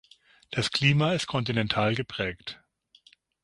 Das 0.49 0.71
Klima 0.71 1.13
ist 1.13 1.27
kontinental 1.27 1.93
geprägt. 1.93 2.59